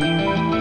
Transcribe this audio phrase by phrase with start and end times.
[0.00, 0.51] Música